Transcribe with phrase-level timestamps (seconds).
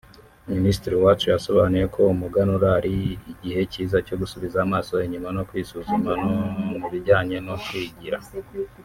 [0.53, 2.93] Minisitiri Uwacu yasobanuye ko umuganura ari
[3.33, 6.11] igihe cyiza cyo gusubiza amaso inyuma no kwisuzuma
[6.79, 8.17] mu bijyanye no kwigira